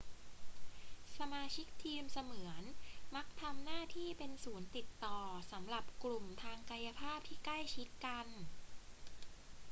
[1.17, 2.63] สมาชิกทีมเสมือน
[3.15, 5.17] มักทำหน้าที่เป็นศูนย์ติดต่อ
[5.51, 8.27] สำหรับกลุ่มทางกายภาพที่ใกล้ชิดกัน